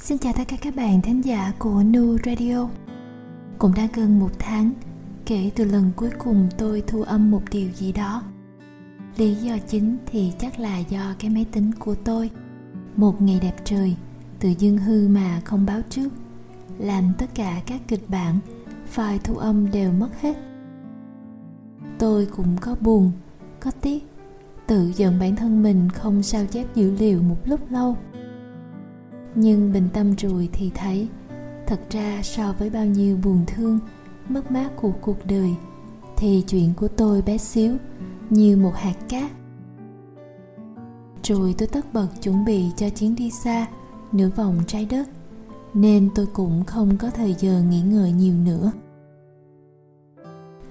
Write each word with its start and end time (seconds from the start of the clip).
Xin 0.00 0.18
chào 0.18 0.32
tất 0.32 0.44
cả 0.48 0.56
các 0.60 0.76
bạn 0.76 1.02
thính 1.02 1.24
giả 1.24 1.52
của 1.58 1.82
Nu 1.82 2.16
Radio. 2.26 2.68
Cũng 3.58 3.74
đã 3.74 3.88
gần 3.94 4.18
một 4.18 4.30
tháng 4.38 4.72
kể 5.26 5.50
từ 5.54 5.64
lần 5.64 5.90
cuối 5.96 6.10
cùng 6.18 6.48
tôi 6.58 6.82
thu 6.86 7.02
âm 7.02 7.30
một 7.30 7.42
điều 7.50 7.70
gì 7.70 7.92
đó. 7.92 8.22
Lý 9.16 9.34
do 9.34 9.58
chính 9.68 9.96
thì 10.06 10.32
chắc 10.38 10.60
là 10.60 10.78
do 10.78 11.14
cái 11.18 11.30
máy 11.30 11.46
tính 11.52 11.70
của 11.78 11.94
tôi. 11.94 12.30
Một 12.96 13.22
ngày 13.22 13.38
đẹp 13.42 13.56
trời, 13.64 13.96
tự 14.40 14.48
dưng 14.58 14.78
hư 14.78 15.08
mà 15.08 15.40
không 15.44 15.66
báo 15.66 15.80
trước. 15.90 16.08
Làm 16.78 17.12
tất 17.18 17.26
cả 17.34 17.62
các 17.66 17.80
kịch 17.88 18.10
bản, 18.10 18.38
file 18.94 19.18
thu 19.24 19.36
âm 19.36 19.70
đều 19.70 19.92
mất 19.92 20.20
hết. 20.20 20.36
Tôi 21.98 22.26
cũng 22.26 22.56
có 22.60 22.76
buồn, 22.80 23.12
có 23.60 23.70
tiếc 23.70 24.04
Tự 24.68 24.92
giận 24.96 25.18
bản 25.20 25.36
thân 25.36 25.62
mình 25.62 25.88
không 25.90 26.22
sao 26.22 26.46
chép 26.46 26.74
dữ 26.74 26.90
liệu 26.98 27.22
một 27.22 27.36
lúc 27.44 27.60
lâu 27.70 27.96
nhưng 29.34 29.72
bình 29.72 29.88
tâm 29.92 30.14
rồi 30.16 30.48
thì 30.52 30.70
thấy, 30.74 31.08
thật 31.66 31.80
ra 31.90 32.20
so 32.22 32.54
với 32.58 32.70
bao 32.70 32.86
nhiêu 32.86 33.16
buồn 33.16 33.44
thương, 33.46 33.78
mất 34.28 34.50
mát 34.50 34.68
của 34.76 34.92
cuộc 35.00 35.26
đời, 35.26 35.54
thì 36.16 36.44
chuyện 36.46 36.72
của 36.76 36.88
tôi 36.88 37.22
bé 37.22 37.38
xíu, 37.38 37.76
như 38.30 38.56
một 38.56 38.72
hạt 38.74 38.94
cát. 39.08 39.30
Rồi 41.22 41.54
tôi 41.58 41.68
tất 41.68 41.92
bật 41.92 42.08
chuẩn 42.22 42.44
bị 42.44 42.64
cho 42.76 42.90
chuyến 42.90 43.16
đi 43.16 43.30
xa, 43.30 43.66
nửa 44.12 44.28
vòng 44.36 44.58
trái 44.66 44.84
đất, 44.90 45.08
nên 45.74 46.08
tôi 46.14 46.26
cũng 46.26 46.64
không 46.64 46.96
có 46.96 47.10
thời 47.10 47.34
giờ 47.38 47.62
nghỉ 47.62 47.80
ngơi 47.80 48.12
nhiều 48.12 48.34
nữa. 48.34 48.72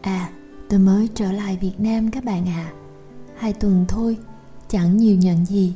À 0.02 0.30
tôi 0.70 0.80
mới 0.80 1.10
trở 1.16 1.32
lại 1.32 1.58
việt 1.62 1.80
nam 1.80 2.12
các 2.12 2.24
bạn 2.24 2.46
à 2.48 2.74
hai 3.36 3.54
tuần 3.54 3.86
thôi, 3.88 4.18
chẳng 4.68 4.98
nhiều 4.98 5.16
nhận 5.16 5.46
gì 5.46 5.74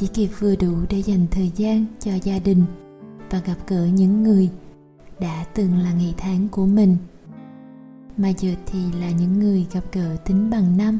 chỉ 0.00 0.06
kịp 0.06 0.28
vừa 0.38 0.56
đủ 0.56 0.74
để 0.90 0.98
dành 0.98 1.26
thời 1.30 1.52
gian 1.56 1.86
cho 2.00 2.12
gia 2.22 2.38
đình 2.38 2.64
và 3.30 3.40
gặp 3.40 3.56
gỡ 3.66 3.86
những 3.86 4.22
người 4.22 4.50
đã 5.20 5.44
từng 5.54 5.78
là 5.78 5.92
ngày 5.92 6.14
tháng 6.16 6.48
của 6.48 6.66
mình. 6.66 6.96
Mà 8.16 8.28
giờ 8.28 8.54
thì 8.66 8.78
là 9.00 9.10
những 9.10 9.38
người 9.38 9.66
gặp 9.72 9.84
gỡ 9.92 10.16
tính 10.24 10.50
bằng 10.50 10.76
năm, 10.76 10.98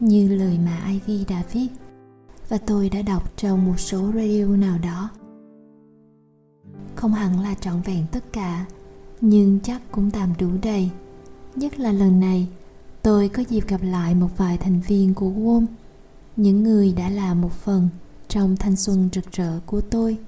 như 0.00 0.28
lời 0.28 0.58
mà 0.64 0.78
Ivy 0.86 1.24
đã 1.28 1.42
viết, 1.52 1.68
và 2.48 2.58
tôi 2.66 2.88
đã 2.88 3.02
đọc 3.02 3.32
trong 3.36 3.66
một 3.66 3.80
số 3.80 4.12
radio 4.14 4.46
nào 4.46 4.78
đó. 4.82 5.10
Không 6.94 7.12
hẳn 7.12 7.40
là 7.40 7.54
trọn 7.54 7.80
vẹn 7.82 8.06
tất 8.12 8.32
cả, 8.32 8.66
nhưng 9.20 9.60
chắc 9.60 9.80
cũng 9.90 10.10
tạm 10.10 10.28
đủ 10.38 10.48
đầy. 10.62 10.90
Nhất 11.56 11.78
là 11.78 11.92
lần 11.92 12.20
này, 12.20 12.48
tôi 13.02 13.28
có 13.28 13.42
dịp 13.48 13.68
gặp 13.68 13.80
lại 13.82 14.14
một 14.14 14.28
vài 14.36 14.58
thành 14.58 14.80
viên 14.80 15.14
của 15.14 15.30
WOM 15.30 15.66
những 16.36 16.62
người 16.62 16.92
đã 16.92 17.10
là 17.10 17.34
một 17.34 17.52
phần 17.52 17.88
trong 18.32 18.56
thanh 18.56 18.76
xuân 18.76 19.08
rực 19.12 19.32
rỡ 19.32 19.60
của 19.66 19.80
tôi. 19.80 20.18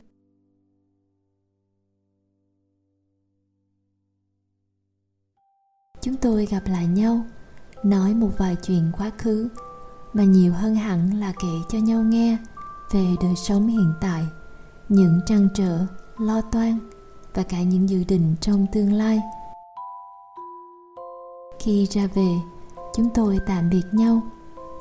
Chúng 6.00 6.16
tôi 6.16 6.46
gặp 6.46 6.62
lại 6.66 6.86
nhau, 6.86 7.24
nói 7.84 8.14
một 8.14 8.30
vài 8.38 8.56
chuyện 8.62 8.92
quá 8.98 9.10
khứ, 9.18 9.48
mà 10.12 10.24
nhiều 10.24 10.52
hơn 10.52 10.74
hẳn 10.74 11.20
là 11.20 11.32
kể 11.42 11.48
cho 11.68 11.78
nhau 11.78 12.02
nghe 12.02 12.38
về 12.92 13.04
đời 13.22 13.34
sống 13.36 13.68
hiện 13.68 13.92
tại, 14.00 14.26
những 14.88 15.20
trăn 15.26 15.48
trở, 15.54 15.86
lo 16.18 16.40
toan 16.40 16.78
và 17.34 17.42
cả 17.42 17.62
những 17.62 17.88
dự 17.88 18.04
định 18.04 18.34
trong 18.40 18.66
tương 18.72 18.92
lai. 18.92 19.22
Khi 21.58 21.86
ra 21.90 22.06
về, 22.06 22.34
chúng 22.96 23.08
tôi 23.14 23.38
tạm 23.46 23.70
biệt 23.70 23.84
nhau 23.92 24.20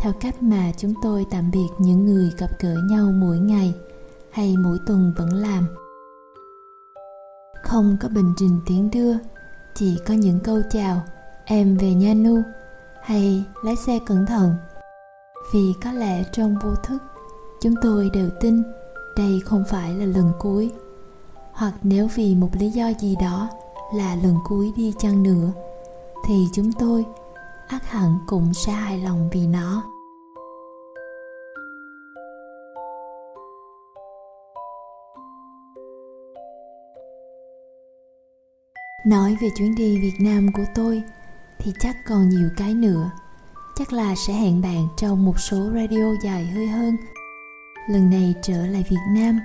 theo 0.04 0.14
cách 0.20 0.44
mà 0.44 0.72
chúng 0.78 0.94
tôi 1.02 1.26
tạm 1.32 1.52
biệt 1.52 1.68
những 1.78 2.06
người 2.06 2.32
gặp 2.38 2.50
gỡ 2.60 2.76
nhau 2.90 3.12
mỗi 3.16 3.38
ngày 3.38 3.74
hay 4.32 4.56
mỗi 4.58 4.78
tuần 4.88 5.14
vẫn 5.18 5.34
làm. 5.34 5.68
Không 7.64 7.98
có 8.02 8.10
bình 8.10 8.34
trình 8.38 8.60
tiến 8.66 8.92
đưa, 8.92 9.14
chỉ 9.76 9.98
có 10.08 10.14
những 10.14 10.40
câu 10.40 10.62
chào, 10.72 11.04
em 11.46 11.78
về 11.78 11.94
nha 11.94 12.14
nu, 12.14 12.42
hay 13.02 13.44
lái 13.64 13.76
xe 13.76 14.00
cẩn 14.06 14.26
thận. 14.26 14.56
Vì 15.54 15.74
có 15.84 15.92
lẽ 15.92 16.24
trong 16.32 16.56
vô 16.64 16.76
thức, 16.76 17.04
chúng 17.62 17.76
tôi 17.82 18.10
đều 18.14 18.30
tin 18.42 18.64
đây 19.18 19.42
không 19.46 19.64
phải 19.70 19.94
là 19.94 20.06
lần 20.06 20.32
cuối, 20.40 20.72
hoặc 21.52 21.74
nếu 21.84 22.08
vì 22.16 22.36
một 22.36 22.50
lý 22.60 22.70
do 22.70 22.92
gì 23.00 23.16
đó 23.22 23.50
là 23.96 24.16
lần 24.16 24.36
cuối 24.48 24.72
đi 24.76 24.94
chăng 25.00 25.24
nữa, 25.24 25.52
thì 26.28 26.46
chúng 26.54 26.72
tôi 26.72 27.06
ắt 27.68 27.86
hẳn 27.86 28.18
cũng 28.28 28.54
sẽ 28.54 28.72
hài 28.72 28.98
lòng 28.98 29.30
vì 29.32 29.48
nó. 29.48 29.84
Nói 39.06 39.38
về 39.42 39.50
chuyến 39.58 39.76
đi 39.76 40.00
việt 40.00 40.16
nam 40.20 40.52
của 40.52 40.66
tôi, 40.76 41.04
thì 41.60 41.74
chắc 41.80 42.06
còn 42.06 42.30
nhiều 42.30 42.50
cái 42.58 42.74
nữa. 42.74 43.12
Chắc 43.76 43.94
là 43.94 44.16
sẽ 44.16 44.34
hẹn 44.34 44.62
bạn 44.62 44.88
trong 44.98 45.26
một 45.26 45.40
số 45.40 45.72
radio 45.74 46.14
dài 46.24 46.46
hơi 46.46 46.68
hơn. 46.68 46.98
Lần 47.90 48.10
này 48.10 48.36
trở 48.42 48.66
lại 48.66 48.86
việt 48.90 49.02
nam, 49.16 49.40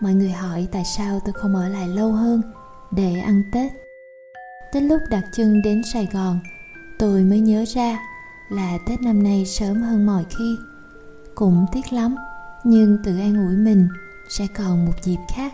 mọi 0.00 0.14
người 0.14 0.30
hỏi 0.30 0.68
tại 0.72 0.84
sao 0.96 1.20
tôi 1.20 1.32
không 1.32 1.54
ở 1.54 1.68
lại 1.68 1.88
lâu 1.88 2.12
hơn 2.12 2.42
để 2.90 3.20
ăn 3.20 3.42
tết. 3.52 3.72
Tới 4.72 4.82
lúc 4.82 5.00
đặt 5.10 5.24
chân 5.32 5.62
đến 5.62 5.82
sài 5.92 6.08
gòn, 6.12 6.40
tôi 6.98 7.22
mới 7.22 7.40
nhớ 7.40 7.64
ra 7.74 7.98
là 8.50 8.78
tết 8.86 9.02
năm 9.02 9.22
nay 9.22 9.46
sớm 9.46 9.82
hơn 9.82 10.06
mọi 10.06 10.24
khi. 10.38 10.56
Cũng 11.34 11.66
tiếc 11.72 11.92
lắm, 11.92 12.16
nhưng 12.64 12.98
tự 13.04 13.18
an 13.18 13.46
ủi 13.46 13.56
mình 13.56 13.88
sẽ 14.28 14.46
còn 14.56 14.86
một 14.86 14.94
dịp 15.02 15.18
khác. 15.36 15.52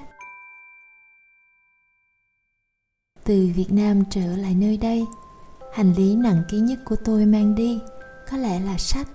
Từ 3.28 3.50
việt 3.54 3.72
nam 3.72 4.02
trở 4.10 4.36
lại 4.36 4.54
nơi 4.54 4.76
đây. 4.76 5.06
Hành 5.72 5.94
lý 5.94 6.16
nặng 6.16 6.42
ký 6.48 6.58
nhất 6.58 6.78
của 6.84 6.96
tôi 7.04 7.26
mang 7.26 7.54
đi, 7.54 7.80
có 8.30 8.36
lẽ 8.36 8.60
là 8.60 8.78
sách. 8.78 9.08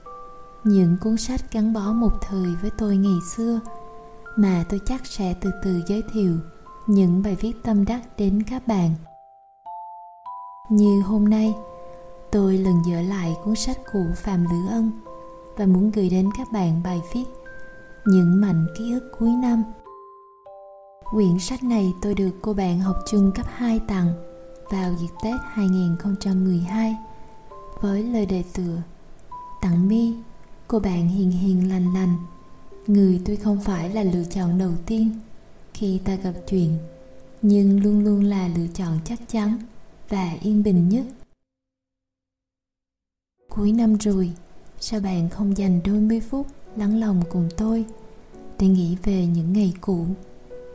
Những 0.64 0.98
cuốn 1.02 1.18
sách 1.18 1.42
gắn 1.52 1.74
bó 1.74 1.92
một 1.94 2.12
thời 2.22 2.56
với 2.62 2.72
tôi 2.78 2.96
ngày 2.98 3.18
xưa, 3.36 3.60
mà 4.36 4.66
tôi 4.70 4.80
chắc 4.86 5.06
sẽ 5.06 5.34
từ 5.42 5.52
từ 5.64 5.82
giới 5.88 6.02
thiệu 6.14 6.38
những 6.88 7.24
bài 7.24 7.38
viết 7.42 7.54
tâm 7.64 7.86
đắc 7.86 8.02
đến 8.18 8.44
các 8.50 8.68
bạn. 8.68 8.96
Như 10.70 11.02
hôm 11.02 11.30
nay, 11.30 11.54
tôi 12.32 12.58
lần 12.58 12.76
dở 12.88 13.02
lại 13.02 13.36
cuốn 13.44 13.56
sách 13.56 13.78
của 13.94 14.06
phạm 14.16 14.44
lữ 14.44 14.70
ân 14.70 14.92
và 15.58 15.66
muốn 15.66 15.92
gửi 15.92 16.10
đến 16.10 16.30
các 16.38 16.52
bạn 16.52 16.82
bài 16.84 17.02
viết 17.14 17.26
những 18.06 18.42
mảnh 18.42 18.66
ký 18.78 18.94
ức 18.94 19.12
cuối 19.20 19.30
năm. 19.30 19.64
Quyển 21.14 21.40
sách 21.40 21.64
này 21.64 21.94
tôi 22.02 22.16
được 22.16 22.32
cô 22.42 22.54
bạn 22.54 22.80
học 22.80 22.98
chung 23.08 23.32
cấp 23.36 23.46
2 23.50 23.80
tặng 23.88 24.14
vào 24.70 24.96
dịp 25.02 25.08
Tết 25.24 25.36
2012 25.46 26.96
với 27.82 28.04
lời 28.04 28.26
đề 28.26 28.44
tựa 28.54 28.82
Tặng 29.62 29.88
mi, 29.88 30.14
cô 30.68 30.80
bạn 30.80 31.08
hiền 31.08 31.32
hiền 31.32 31.70
lành 31.70 31.94
lành. 31.94 32.18
Người 32.88 33.22
tuy 33.26 33.36
không 33.36 33.62
phải 33.62 33.90
là 33.90 34.04
lựa 34.04 34.24
chọn 34.24 34.58
đầu 34.58 34.72
tiên 34.86 35.20
khi 35.74 36.00
ta 36.06 36.16
gặp 36.16 36.34
chuyện 36.48 36.78
nhưng 37.42 37.84
luôn 37.84 38.04
luôn 38.04 38.24
là 38.24 38.48
lựa 38.48 38.68
chọn 38.74 39.00
chắc 39.06 39.20
chắn 39.28 39.58
và 40.10 40.38
yên 40.42 40.64
bình 40.64 40.90
nhất. 40.90 41.06
Cuối 43.50 43.72
năm 43.72 43.98
rồi 43.98 44.32
sao 44.80 45.00
bạn 45.00 45.30
không 45.30 45.58
dành 45.58 45.80
đôi 45.86 46.00
mươi 46.00 46.20
phút 46.20 46.48
lắng 46.76 47.00
lòng 47.00 47.22
cùng 47.30 47.50
tôi 47.58 47.86
để 48.60 48.68
nghĩ 48.68 48.98
về 49.04 49.26
những 49.26 49.54
ngày 49.54 49.74
cũ? 49.82 50.06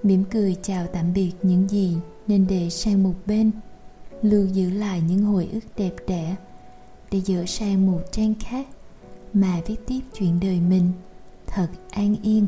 Mỉm 0.03 0.25
cười 0.31 0.56
chào 0.62 0.86
tạm 0.86 1.12
biệt 1.14 1.32
những 1.42 1.69
gì 1.69 1.97
nên 2.26 2.47
để 2.48 2.70
sang 2.70 3.03
một 3.03 3.14
bên, 3.26 3.50
lưu 4.22 4.47
giữ 4.47 4.70
lại 4.70 5.03
những 5.09 5.22
hồi 5.22 5.48
ức 5.53 5.64
đẹp 5.76 5.94
đẽ. 6.06 6.36
Để 7.10 7.20
dỡ 7.20 7.44
sang 7.47 7.86
một 7.86 8.00
trang 8.12 8.34
khác 8.41 8.66
mà 9.32 9.60
viết 9.66 9.76
tiếp 9.87 10.00
chuyện 10.14 10.41
đời 10.41 10.60
mình, 10.69 10.92
thật 11.47 11.69
an 11.91 12.16
yên. 12.22 12.47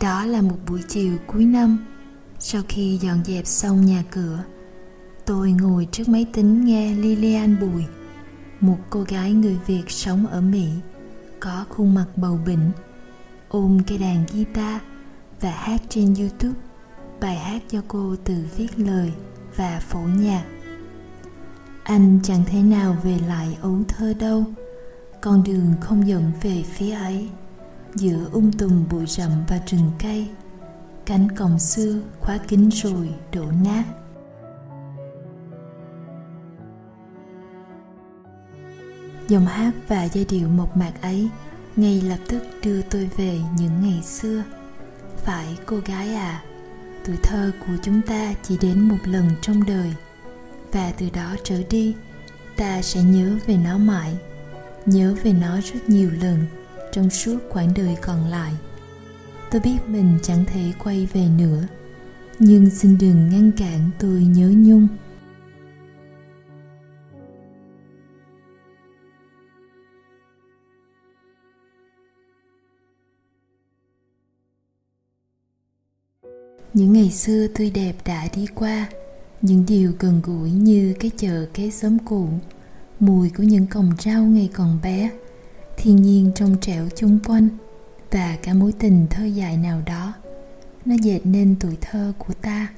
Đó 0.00 0.24
là 0.24 0.42
một 0.42 0.56
buổi 0.68 0.80
chiều 0.88 1.16
cuối 1.26 1.44
năm. 1.44 1.86
Sau 2.38 2.62
khi 2.68 2.98
dọn 3.02 3.24
dẹp 3.24 3.46
xong 3.46 3.86
nhà 3.86 4.04
cửa, 4.10 4.44
tôi 5.26 5.52
ngồi 5.52 5.88
trước 5.92 6.08
máy 6.08 6.26
tính 6.32 6.64
nghe 6.64 6.94
lilian 6.94 7.56
bùi 7.60 7.84
một 8.60 8.78
cô 8.90 9.02
gái 9.02 9.32
người 9.32 9.58
Việt 9.66 9.90
sống 9.90 10.26
ở 10.26 10.40
Mỹ, 10.40 10.68
có 11.40 11.64
khuôn 11.68 11.94
mặt 11.94 12.06
bầu 12.16 12.38
bỉnh, 12.46 12.70
ôm 13.48 13.78
cây 13.86 13.98
đàn 13.98 14.24
guitar 14.32 14.80
và 15.40 15.50
hát 15.50 15.80
trên 15.88 16.14
YouTube, 16.14 16.60
bài 17.20 17.36
hát 17.36 17.62
do 17.70 17.80
cô 17.88 18.16
tự 18.24 18.34
viết 18.56 18.78
lời 18.78 19.12
và 19.56 19.80
phổ 19.88 20.00
nhạc. 20.00 20.44
Anh 21.82 22.20
chẳng 22.22 22.44
thể 22.46 22.62
nào 22.62 22.96
về 23.02 23.18
lại 23.26 23.58
ấu 23.60 23.78
thơ 23.88 24.14
đâu, 24.14 24.44
con 25.20 25.44
đường 25.44 25.74
không 25.80 26.08
dẫn 26.08 26.32
về 26.42 26.62
phía 26.62 26.92
ấy, 26.92 27.28
giữa 27.94 28.24
ung 28.32 28.32
um 28.32 28.50
tùm 28.52 28.84
bụi 28.90 29.06
rậm 29.06 29.30
và 29.48 29.60
rừng 29.66 29.90
cây, 29.98 30.28
cánh 31.06 31.36
cổng 31.36 31.58
xưa 31.58 32.00
khóa 32.20 32.38
kín 32.38 32.68
rồi 32.68 33.10
đổ 33.32 33.44
nát. 33.64 33.84
Dòng 39.30 39.46
hát 39.46 39.72
và 39.88 40.08
giai 40.08 40.24
điệu 40.28 40.48
mộc 40.48 40.76
mạc 40.76 40.92
ấy 41.02 41.28
ngay 41.76 42.00
lập 42.00 42.18
tức 42.28 42.42
đưa 42.62 42.82
tôi 42.82 43.10
về 43.16 43.38
những 43.58 43.82
ngày 43.82 44.02
xưa. 44.02 44.42
Phải, 45.24 45.56
cô 45.66 45.76
gái 45.86 46.14
à 46.14 46.42
tuổi 47.04 47.16
thơ 47.22 47.52
của 47.60 47.72
chúng 47.82 48.00
ta 48.02 48.34
chỉ 48.42 48.58
đến 48.60 48.80
một 48.80 48.96
lần 49.04 49.30
trong 49.40 49.64
đời. 49.64 49.94
Và 50.72 50.92
từ 50.98 51.10
đó 51.14 51.36
trở 51.44 51.62
đi, 51.70 51.94
ta 52.56 52.82
sẽ 52.82 53.02
nhớ 53.02 53.36
về 53.46 53.56
nó 53.56 53.78
mãi, 53.78 54.16
nhớ 54.86 55.14
về 55.22 55.32
nó 55.32 55.60
rất 55.60 55.88
nhiều 55.88 56.10
lần 56.22 56.46
trong 56.92 57.10
suốt 57.10 57.38
quãng 57.50 57.72
đời 57.76 57.96
còn 58.02 58.26
lại. 58.26 58.52
Tôi 59.50 59.60
biết 59.60 59.78
mình 59.86 60.18
chẳng 60.22 60.44
thể 60.44 60.72
quay 60.84 61.08
về 61.12 61.28
nữa, 61.38 61.62
nhưng 62.38 62.70
xin 62.70 62.98
đừng 62.98 63.28
ngăn 63.28 63.52
cản 63.52 63.90
tôi 63.98 64.20
nhớ 64.20 64.52
nhung. 64.56 64.88
Ngày 77.00 77.10
xưa 77.10 77.46
tươi 77.46 77.70
đẹp 77.70 77.92
đã 78.04 78.28
đi 78.34 78.46
qua, 78.54 78.88
những 79.42 79.64
điều 79.68 79.92
gần 79.98 80.20
gũi 80.24 80.50
như 80.50 80.94
cái 81.00 81.10
chợ 81.16 81.46
kế 81.54 81.70
xóm 81.70 81.98
cũ, 81.98 82.28
mùi 82.98 83.30
của 83.30 83.42
những 83.42 83.66
cọng 83.66 83.92
rau 83.98 84.22
ngày 84.22 84.50
còn 84.52 84.78
bé, 84.82 85.10
thiên 85.76 85.96
nhiên 85.96 86.32
trong 86.34 86.56
trẻo 86.60 86.88
chung 86.96 87.18
quanh, 87.26 87.48
và 88.10 88.36
cả 88.42 88.54
mối 88.54 88.72
tình 88.78 89.06
thơ 89.10 89.24
dài 89.24 89.56
nào 89.56 89.82
đó, 89.86 90.12
nó 90.84 90.94
dệt 91.02 91.20
nên 91.24 91.56
tuổi 91.60 91.76
thơ 91.80 92.12
của 92.18 92.34
ta. 92.34 92.68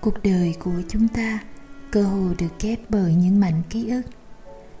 Cuộc 0.00 0.22
đời 0.22 0.54
của 0.58 0.82
chúng 0.88 1.08
ta, 1.08 1.38
cơ 1.90 2.02
hồ 2.02 2.34
được 2.38 2.58
kép 2.58 2.80
bởi 2.88 3.14
những 3.14 3.40
mảnh 3.40 3.62
ký 3.70 3.88
ức. 3.90 4.02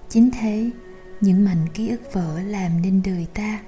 Chính 0.08 0.30
thế, 0.40 0.70
những 1.20 1.44
mảnh 1.44 1.66
ký 1.74 1.88
ức 1.88 2.00
vỡ 2.12 2.40
làm 2.42 2.82
nên 2.82 3.02
đời 3.04 3.26
ta 3.34 3.60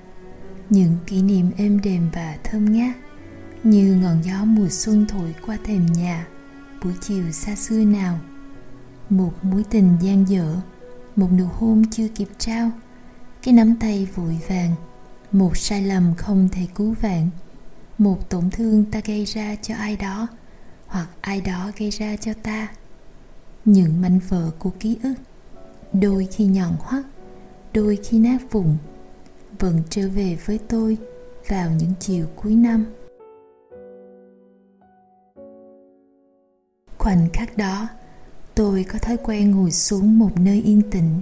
những 0.70 0.96
kỷ 1.06 1.22
niệm 1.22 1.50
êm 1.56 1.80
đềm 1.80 2.10
và 2.12 2.36
thơm 2.44 2.72
ngát, 2.72 2.96
như 3.64 3.94
ngọn 4.02 4.22
gió 4.24 4.44
mùa 4.44 4.68
xuân 4.68 5.06
thổi 5.06 5.34
qua 5.46 5.58
thềm 5.64 5.86
nhà, 5.86 6.26
buổi 6.84 6.92
chiều 7.00 7.30
xa 7.32 7.54
xưa 7.54 7.84
nào. 7.84 8.18
Một 9.10 9.44
mối 9.44 9.64
tình 9.70 9.96
gian 10.00 10.28
dở, 10.28 10.56
một 11.16 11.28
nụ 11.38 11.46
hôn 11.46 11.82
chưa 11.90 12.08
kịp 12.08 12.28
trao, 12.38 12.70
cái 13.42 13.54
nắm 13.54 13.76
tay 13.80 14.08
vội 14.14 14.38
vàng, 14.48 14.74
một 15.32 15.56
sai 15.56 15.82
lầm 15.82 16.14
không 16.14 16.48
thể 16.52 16.66
cứu 16.74 16.94
vãn. 17.00 17.30
Một 17.98 18.30
tổn 18.30 18.50
thương 18.50 18.84
ta 18.84 19.00
gây 19.04 19.24
ra 19.24 19.56
cho 19.62 19.74
ai 19.74 19.96
đó, 19.96 20.26
hoặc 20.86 21.08
ai 21.20 21.40
đó 21.40 21.70
gây 21.78 21.90
ra 21.90 22.16
cho 22.16 22.32
ta. 22.42 22.68
Những 23.64 24.00
mảnh 24.00 24.20
vỡ 24.28 24.50
của 24.58 24.70
ký 24.80 24.96
ức, 25.02 25.14
đôi 25.92 26.28
khi 26.32 26.44
nhọn 26.44 26.76
hoắt, 26.78 27.04
đôi 27.74 27.98
khi 28.04 28.18
nát 28.18 28.38
vụn 28.50 28.76
vẫn 29.58 29.82
trở 29.90 30.08
về 30.08 30.36
với 30.46 30.58
tôi 30.68 30.98
vào 31.48 31.70
những 31.70 31.92
chiều 32.00 32.26
cuối 32.36 32.54
năm. 32.54 32.84
Khoảnh 36.98 37.28
khắc 37.32 37.56
đó, 37.56 37.88
tôi 38.54 38.84
có 38.92 38.98
thói 38.98 39.16
quen 39.16 39.50
ngồi 39.50 39.70
xuống 39.70 40.18
một 40.18 40.30
nơi 40.40 40.62
yên 40.62 40.82
tĩnh, 40.90 41.20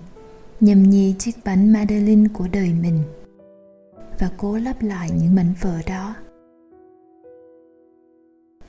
nhâm 0.61 0.83
nhi 0.83 1.15
chiếc 1.19 1.33
bánh 1.45 1.73
madeleine 1.73 2.29
của 2.35 2.49
đời 2.53 2.73
mình 2.83 3.03
và 4.19 4.31
cố 4.37 4.57
lắp 4.57 4.83
lại 4.83 5.11
những 5.11 5.35
mảnh 5.35 5.55
vỡ 5.61 5.79
đó. 5.87 6.15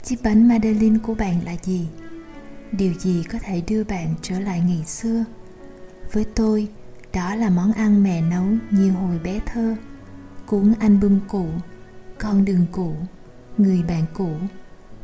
Chiếc 0.03 0.15
bánh 0.23 0.47
madeleine 0.47 0.99
của 1.03 1.13
bạn 1.13 1.35
là 1.45 1.55
gì? 1.63 1.87
Điều 2.71 2.93
gì 2.93 3.23
có 3.31 3.39
thể 3.41 3.61
đưa 3.67 3.83
bạn 3.83 4.15
trở 4.21 4.39
lại 4.39 4.61
ngày 4.67 4.83
xưa? 4.85 5.23
Với 6.11 6.25
tôi 6.35 6.67
đó 7.13 7.35
là 7.35 7.49
món 7.49 7.71
ăn 7.71 8.03
mẹ 8.03 8.21
nấu 8.21 8.45
như 8.71 8.91
hồi 8.91 9.19
bé 9.23 9.39
thơ. 9.45 9.75
Cuốn 10.45 10.73
album 10.79 11.19
cũ, 11.27 11.45
con 12.19 12.45
đường 12.45 12.65
cũ, 12.71 12.93
người 13.57 13.83
bạn 13.83 14.05
cũ, 14.13 14.29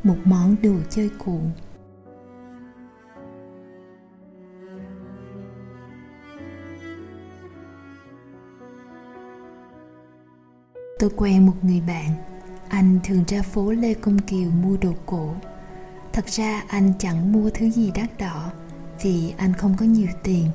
một 0.03 0.17
món 0.25 0.55
đồ 0.63 0.75
chơi 0.89 1.09
cũ. 1.25 1.39
Tôi 10.99 11.09
quen 11.15 11.45
một 11.45 11.55
người 11.61 11.81
bạn, 11.87 12.09
anh 12.69 12.99
thường 13.03 13.23
ra 13.27 13.41
phố 13.41 13.71
lê 13.71 13.93
công 13.93 14.19
kiều 14.19 14.49
mua 14.49 14.77
đồ 14.77 14.93
cổ. 15.05 15.35
Thật 16.13 16.25
ra 16.27 16.63
anh 16.67 16.93
chẳng 16.99 17.31
mua 17.31 17.49
thứ 17.49 17.69
gì 17.69 17.91
đắt 17.95 18.17
đỏ 18.17 18.51
vì 19.01 19.33
anh 19.37 19.53
không 19.53 19.75
có 19.77 19.85
nhiều 19.85 20.09
tiền 20.23 20.47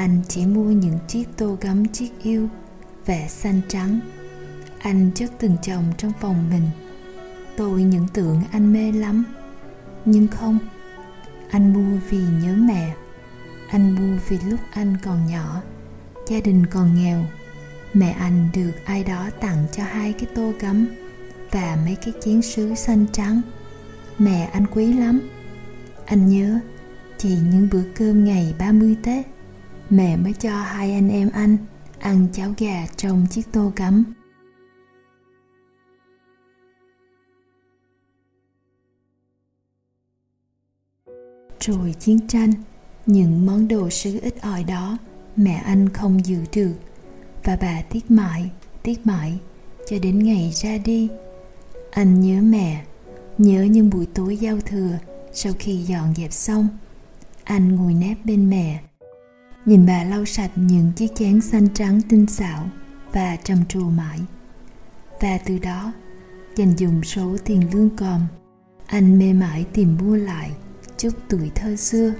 anh 0.00 0.20
chỉ 0.28 0.46
mua 0.46 0.64
những 0.70 0.98
chiếc 1.08 1.24
tô 1.36 1.56
gấm, 1.60 1.88
chiếc 1.88 2.10
yêu 2.22 2.48
vẽ 3.06 3.28
xanh 3.28 3.60
trắng. 3.68 4.00
Anh 4.78 5.10
chất 5.14 5.30
từng 5.38 5.56
chồng 5.62 5.84
trong 5.98 6.12
phòng 6.20 6.50
mình. 6.50 6.62
Tôi 7.56 7.82
những 7.82 8.06
tưởng 8.14 8.42
anh 8.52 8.72
mê 8.72 8.92
lắm. 8.92 9.24
Nhưng 10.04 10.28
không, 10.28 10.58
anh 11.50 11.72
mua 11.72 11.98
vì 12.08 12.18
nhớ 12.18 12.54
mẹ. 12.56 12.94
Anh 13.68 13.94
mua 13.94 14.18
vì 14.28 14.38
lúc 14.46 14.60
anh 14.72 14.96
còn 15.02 15.26
nhỏ. 15.26 15.62
Gia 16.28 16.40
đình 16.40 16.66
còn 16.66 16.94
nghèo. 16.94 17.24
Mẹ 17.92 18.10
anh 18.10 18.48
được 18.54 18.72
ai 18.84 19.04
đó 19.04 19.30
tặng 19.40 19.66
cho 19.72 19.84
hai 19.84 20.12
cái 20.12 20.26
tô 20.34 20.52
gấm 20.60 20.86
và 21.50 21.78
mấy 21.84 21.96
cái 21.96 22.14
chén 22.24 22.42
sứ 22.42 22.74
xanh 22.74 23.06
trắng. 23.12 23.40
Mẹ 24.18 24.50
anh 24.52 24.66
quý 24.66 24.92
lắm. 24.92 25.20
Anh 26.06 26.28
nhớ, 26.28 26.58
chỉ 27.18 27.38
những 27.52 27.68
bữa 27.72 27.84
cơm 27.94 28.24
ngày 28.24 28.54
30 28.58 28.96
Tết 29.02 29.26
mẹ 29.90 30.16
mới 30.16 30.32
cho 30.32 30.62
hai 30.62 30.92
anh 30.92 31.10
em 31.10 31.30
anh 31.32 31.56
ăn 31.98 32.26
cháo 32.32 32.54
gà 32.58 32.86
trong 32.96 33.26
chiếc 33.30 33.52
tô 33.52 33.72
cắm. 33.76 34.04
Rồi 41.60 41.94
chiến 41.98 42.28
tranh, 42.28 42.52
những 43.06 43.46
món 43.46 43.68
đồ 43.68 43.90
sứ 43.90 44.18
ít 44.22 44.42
ỏi 44.42 44.64
đó 44.64 44.98
mẹ 45.36 45.54
anh 45.54 45.88
không 45.88 46.24
giữ 46.24 46.38
được 46.52 46.74
và 47.44 47.58
bà 47.60 47.82
tiếc 47.90 48.10
mãi 48.10 48.50
tiếc 48.82 49.06
mãi, 49.06 49.38
cho 49.88 49.98
đến 50.02 50.18
ngày 50.18 50.52
ra 50.54 50.78
đi. 50.78 51.08
Anh 51.90 52.20
nhớ 52.20 52.42
mẹ, 52.42 52.84
nhớ 53.38 53.62
những 53.62 53.90
buổi 53.90 54.06
tối 54.14 54.36
giao 54.36 54.60
thừa 54.60 54.98
sau 55.32 55.52
khi 55.58 55.76
dọn 55.76 56.14
dẹp 56.14 56.32
xong. 56.32 56.68
Anh 57.44 57.76
ngồi 57.76 57.94
nép 57.94 58.24
bên 58.24 58.50
mẹ 58.50 58.80
nhìn 59.64 59.86
bà 59.86 60.04
lau 60.04 60.24
sạch 60.24 60.50
những 60.54 60.92
chiếc 60.96 61.08
chén 61.14 61.40
xanh 61.40 61.68
trắng 61.74 62.00
tinh 62.08 62.26
xảo 62.26 62.70
và 63.12 63.36
trầm 63.36 63.58
trồ 63.68 63.80
mãi. 63.80 64.18
Và 65.20 65.38
từ 65.38 65.58
đó, 65.58 65.92
dành 66.56 66.74
dùng 66.76 67.02
số 67.02 67.36
tiền 67.44 67.74
lương 67.74 67.96
còn 67.96 68.26
anh 68.86 69.18
mê 69.18 69.32
mãi 69.32 69.66
tìm 69.72 69.96
mua 70.00 70.16
lại 70.16 70.50
chút 70.98 71.10
tuổi 71.28 71.50
thơ 71.54 71.76
xưa. 71.76 72.12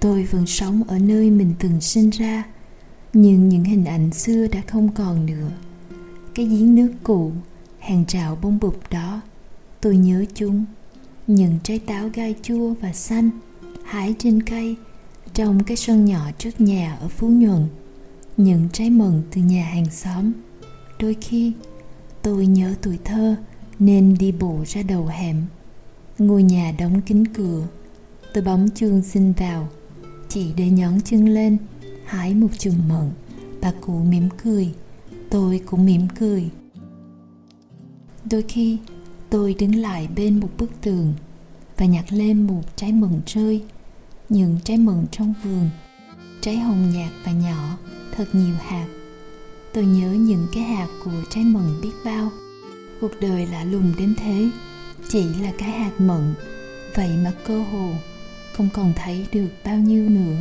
Tôi 0.00 0.24
vẫn 0.24 0.46
sống 0.46 0.82
ở 0.88 0.98
nơi 0.98 1.30
mình 1.30 1.54
từng 1.58 1.80
sinh 1.80 2.10
ra, 2.10 2.44
nhưng 3.12 3.48
những 3.48 3.64
hình 3.64 3.84
ảnh 3.84 4.12
xưa 4.12 4.46
đã 4.46 4.60
không 4.66 4.88
còn 4.94 5.26
nữa. 5.26 5.50
Cái 6.34 6.46
giếng 6.46 6.74
nước 6.74 6.92
cũ, 7.02 7.32
hàng 7.78 8.04
rào 8.08 8.38
bông 8.42 8.58
bụp 8.60 8.80
đó, 8.90 9.20
tôi 9.80 9.96
nhớ 9.96 10.24
chúng. 10.34 10.64
Những 11.26 11.58
trái 11.62 11.78
táo 11.78 12.08
gai 12.14 12.34
chua 12.42 12.74
và 12.74 12.92
xanh, 12.92 13.30
hái 13.84 14.14
trên 14.18 14.42
cây, 14.42 14.76
trong 15.34 15.64
cái 15.64 15.76
sân 15.76 16.04
nhỏ 16.04 16.30
trước 16.38 16.60
nhà 16.60 16.96
ở 17.00 17.08
phú 17.08 17.28
nhuận. 17.28 17.66
Những 18.36 18.68
trái 18.72 18.90
mận 18.90 19.22
từ 19.30 19.40
nhà 19.40 19.64
hàng 19.64 19.90
xóm. 19.90 20.32
Đôi 20.98 21.16
khi, 21.20 21.52
tôi 22.22 22.46
nhớ 22.46 22.74
tuổi 22.82 22.98
thơ 23.04 23.36
nên 23.78 24.16
đi 24.18 24.32
bộ 24.32 24.64
ra 24.66 24.82
đầu 24.82 25.06
hẻm. 25.06 25.36
Ngôi 26.18 26.42
nhà 26.42 26.74
đóng 26.78 27.00
kín 27.00 27.26
cửa. 27.26 27.66
Tôi 28.34 28.44
bấm 28.44 28.70
chuông 28.70 29.02
xin 29.02 29.32
vào 29.32 29.68
chỉ 30.28 30.52
để 30.56 30.70
nhón 30.70 31.00
chân 31.00 31.28
lên, 31.28 31.56
hái 32.04 32.34
một 32.34 32.48
chùm 32.58 32.74
mận. 32.88 33.10
Bà 33.60 33.72
cụ 33.80 33.98
mỉm 33.98 34.28
cười, 34.42 34.74
tôi 35.30 35.60
cũng 35.66 35.86
mỉm 35.86 36.08
cười. 36.18 36.50
Đôi 38.30 38.42
khi, 38.42 38.78
tôi 39.30 39.54
đứng 39.58 39.76
lại 39.76 40.08
bên 40.16 40.40
một 40.40 40.48
bức 40.58 40.70
tường 40.80 41.14
và 41.76 41.86
nhặt 41.86 42.04
lên 42.12 42.46
một 42.46 42.62
trái 42.76 42.92
mận 42.92 43.20
rơi. 43.26 43.62
Những 44.28 44.56
trái 44.64 44.76
mận 44.76 45.06
trong 45.12 45.34
vườn, 45.44 45.70
trái 46.40 46.56
hồng 46.56 46.90
nhạt 46.92 47.12
và 47.24 47.32
nhỏ, 47.32 47.78
thật 48.16 48.28
nhiều 48.32 48.54
hạt. 48.60 48.86
Tôi 49.72 49.84
nhớ 49.84 50.12
những 50.12 50.46
cái 50.54 50.62
hạt 50.62 50.88
của 51.04 51.22
trái 51.30 51.44
mận 51.44 51.80
biết 51.82 51.92
bao. 52.04 52.30
Cuộc 53.00 53.12
đời 53.20 53.46
lạ 53.46 53.64
lùng 53.64 53.92
đến 53.98 54.14
thế, 54.18 54.50
chỉ 55.08 55.24
là 55.42 55.52
cái 55.58 55.70
hạt 55.70 56.00
mận. 56.00 56.34
Vậy 56.94 57.10
mà 57.24 57.32
cơ 57.46 57.62
hồ 57.62 57.90
không 58.58 58.68
còn 58.72 58.92
thấy 58.96 59.26
được 59.32 59.48
bao 59.64 59.78
nhiêu 59.78 60.08
nữa. 60.08 60.36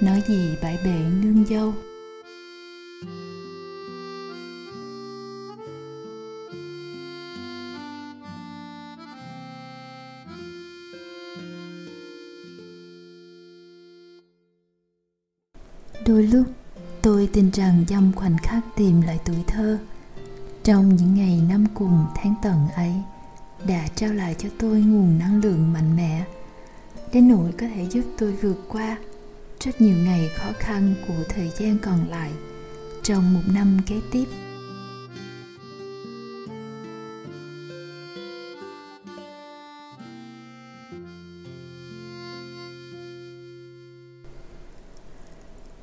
Nói 0.00 0.22
gì 0.28 0.56
bãi 0.62 0.78
bể 0.84 0.98
nương 1.22 1.44
dâu? 1.46 1.74
Đôi 16.06 16.22
lúc, 16.22 16.46
tôi 17.02 17.28
tin 17.32 17.50
rằng 17.50 17.84
trong 17.88 18.12
khoảnh 18.16 18.38
khắc 18.38 18.62
tìm 18.76 19.00
lại 19.00 19.18
tuổi 19.24 19.44
thơ. 19.46 19.78
Trong 20.64 20.96
những 20.96 21.14
ngày 21.14 21.42
năm 21.48 21.66
cùng 21.74 22.06
tháng 22.14 22.34
tận 22.42 22.68
ấy, 22.76 22.92
đã 23.66 23.88
trao 23.94 24.12
lại 24.12 24.34
cho 24.38 24.48
tôi 24.58 24.80
nguồn 24.80 25.18
năng 25.18 25.40
lượng 25.40 25.72
mạnh 25.72 25.96
mẽ 25.96 26.24
đến 27.12 27.28
nỗi 27.28 27.52
có 27.52 27.66
thể 27.74 27.86
giúp 27.90 28.04
tôi 28.18 28.32
vượt 28.32 28.56
qua 28.68 28.98
rất 29.60 29.80
nhiều 29.80 29.96
ngày 29.96 30.30
khó 30.34 30.52
khăn 30.58 30.94
của 31.08 31.24
thời 31.28 31.50
gian 31.58 31.78
còn 31.82 32.08
lại 32.08 32.30
trong 33.02 33.34
một 33.34 33.40
năm 33.54 33.78
kế 33.86 34.00
tiếp. 34.12 34.24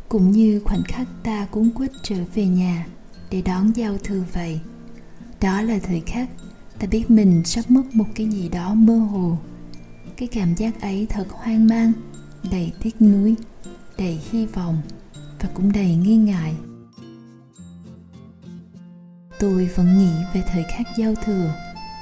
Cũng 0.09 0.31
như 0.31 0.61
khoảnh 0.65 0.83
khắc 0.83 1.07
ta 1.23 1.47
cuốn 1.51 1.69
quýt 1.75 1.91
trở 2.03 2.15
về 2.35 2.45
nhà 2.45 2.87
để 3.31 3.41
đón 3.41 3.71
giao 3.75 3.97
thừa 3.97 4.23
vậy, 4.33 4.59
đó 5.41 5.61
là 5.61 5.79
thời 5.83 6.01
khắc 6.05 6.29
ta 6.79 6.87
biết 6.87 7.11
mình 7.11 7.43
sắp 7.45 7.71
mất 7.71 7.83
một 7.93 8.05
cái 8.15 8.27
gì 8.27 8.49
đó 8.49 8.73
mơ 8.73 8.97
hồ 8.97 9.37
cái 10.17 10.27
cảm 10.27 10.55
giác 10.55 10.81
ấy 10.81 11.07
thật 11.09 11.25
hoang 11.31 11.67
mang, 11.67 11.91
đầy 12.51 12.71
tiếc 12.81 13.01
nuối, 13.01 13.35
đầy 13.97 14.19
hy 14.31 14.45
vọng 14.45 14.81
và 15.39 15.49
cũng 15.53 15.71
đầy 15.71 15.95
nghi 15.95 16.15
ngại. 16.15 16.55
Tôi 19.39 19.69
vẫn 19.75 19.97
nghĩ 19.97 20.11
về 20.33 20.43
thời 20.47 20.63
khắc 20.63 20.87
giao 20.97 21.15
thừa, 21.15 21.53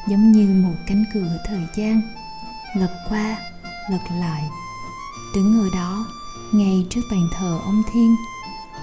giống 0.10 0.32
như 0.32 0.50
một 0.50 0.76
cánh 0.88 1.04
cửa 1.14 1.38
thời 1.46 1.64
gian, 1.76 2.02
lật 2.76 2.92
qua, 3.10 3.38
lật 3.92 4.02
lại. 4.20 4.44
Đứng 5.36 5.60
ở 5.60 5.70
đó, 5.74 6.08
ngay 6.52 6.86
trước 6.90 7.02
bàn 7.12 7.28
thờ 7.34 7.60
ông 7.64 7.84
thiên, 7.94 8.16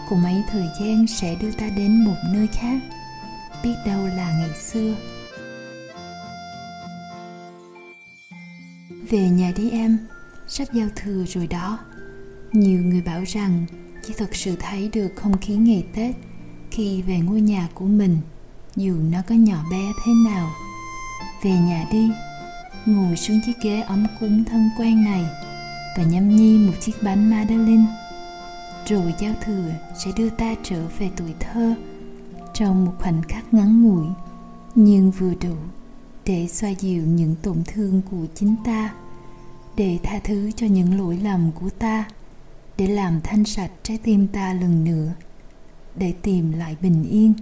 cùng 0.09 0.25
ấy 0.25 0.43
thời 0.51 0.67
gian 0.81 1.07
sẽ 1.07 1.35
đưa 1.35 1.51
ta 1.51 1.69
đến 1.69 2.05
một 2.05 2.17
nơi 2.33 2.47
khác, 2.47 2.81
biết 3.63 3.75
đâu 3.87 4.07
là 4.07 4.33
ngày 4.33 4.59
xưa. 4.59 4.95
Về 9.11 9.29
nhà 9.29 9.53
đi 9.57 9.71
em. 9.71 9.99
Sắp 10.49 10.69
giao 10.73 10.89
thừa 10.97 11.25
rồi 11.25 11.47
đó. 11.47 11.79
Nhiều 12.53 12.83
người 12.83 13.03
bảo 13.03 13.23
rằng 13.27 13.67
chỉ 14.07 14.15
thật 14.19 14.37
sự 14.37 14.57
thấy 14.61 14.91
được 14.93 15.09
không 15.17 15.39
khí 15.39 15.57
ngày 15.57 15.85
tết 15.95 16.15
khi 16.71 17.03
về 17.03 17.19
ngôi 17.19 17.41
nhà 17.41 17.69
của 17.75 17.85
mình, 17.85 18.19
dù 18.77 18.97
nó 19.11 19.19
có 19.29 19.35
nhỏ 19.35 19.65
bé 19.71 19.93
thế 20.05 20.13
nào. 20.25 20.51
Về 21.43 21.51
nhà 21.51 21.87
đi, 21.93 22.11
ngồi 22.87 23.17
xuống 23.17 23.41
chiếc 23.47 23.53
ghế 23.63 23.81
ấm 23.81 24.07
cúng 24.21 24.45
thân 24.45 24.71
quen 24.79 25.05
này 25.05 25.25
và 25.97 26.03
nhâm 26.03 26.37
nhi 26.37 26.59
một 26.59 26.73
chiếc 26.81 27.03
bánh 27.03 27.31
Madeleine. 27.31 27.85
Rồi 28.87 29.15
giao 29.21 29.35
thừa 29.45 29.71
sẽ 30.05 30.11
đưa 30.17 30.31
ta 30.31 30.55
trở 30.63 30.87
về 30.99 31.11
tuổi 31.17 31.35
thơ 31.41 31.75
trong 32.55 32.85
một 32.85 32.93
khoảnh 32.99 33.23
khắc 33.23 33.55
ngắn 33.55 33.83
ngủi, 33.83 34.07
nhưng 34.75 35.11
vừa 35.11 35.35
đủ 35.41 35.55
để 36.25 36.47
xoa 36.49 36.71
dịu 36.71 37.03
những 37.07 37.35
tổn 37.43 37.57
thương 37.67 38.03
của 38.11 38.27
chính 38.35 38.57
ta 38.65 38.95
để 39.81 39.99
tha 40.03 40.21
thứ 40.25 40.51
cho 40.57 40.67
những 40.67 40.99
lỗi 40.99 41.17
lầm 41.23 41.51
của 41.61 41.71
ta, 41.71 42.05
để 42.77 42.87
làm 42.87 43.21
thanh 43.21 43.45
sạch 43.45 43.71
trái 43.83 43.99
tim 44.03 44.27
ta 44.27 44.55
lần 44.55 44.85
nữa, 44.85 45.13
để 45.95 46.13
tìm 46.23 46.53
lại 46.53 46.77
bình 46.81 47.05
yên. 47.11 47.33